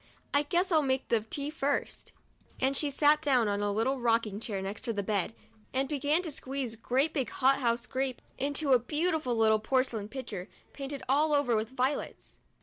[0.33, 2.11] I guess I'll make the tea first;"
[2.59, 5.35] and she sat down on a little rock ing chair next to the bed,
[5.75, 11.03] and began to squeeze great big hothouse grapes into a beautiful little porcelain pitcher, painted
[11.07, 12.39] all over with violets.